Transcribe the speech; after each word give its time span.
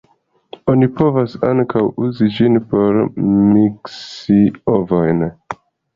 Oni 0.71 0.87
povas 1.01 1.35
ankaŭ 1.49 1.83
uzi 2.07 2.29
ĝin 2.37 2.57
por 2.73 2.97
miksi 3.27 4.39
ovojn. 4.79 5.27